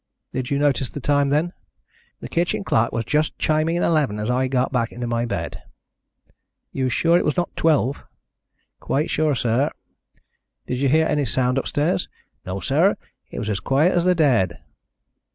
[0.33, 1.53] "Did you notice the time then?"
[2.21, 5.61] "The kitchen clock was just chiming eleven as I got back to my bed."
[6.71, 8.03] "You are sure it was not twelve?"
[8.79, 9.69] "Quite sure, sir."
[10.65, 12.09] "Did you hear any sound upstairs?"
[12.47, 12.97] "No, sir.
[13.29, 14.57] It was as quiet as the dead."